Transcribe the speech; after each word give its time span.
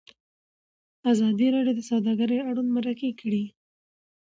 ازادي 1.11 1.47
راډیو 1.55 1.75
د 1.77 1.81
سوداګري 1.89 2.37
اړوند 2.49 2.69
مرکې 2.77 3.09
کړي. 3.19 3.43